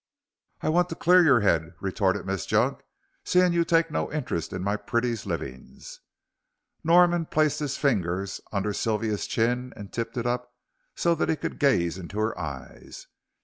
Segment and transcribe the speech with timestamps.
[0.61, 2.81] "I want to clear your 'ead," retorted Miss Junk,
[3.23, 5.99] "seeing you take no interest in my pretty's livings."
[6.83, 10.55] Norman placed his fingers under Sylvia's chin, and tipped it up
[10.95, 13.05] so that he could gaze into her eyes.